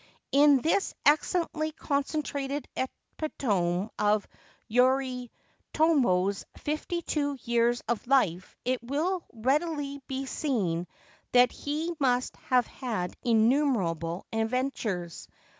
[0.31, 4.27] In this excellently concentrated epitome of
[4.67, 10.87] Yoritomo's fifty two years of life, it will readily be seen
[11.33, 15.27] that he must have had innumerable adventures.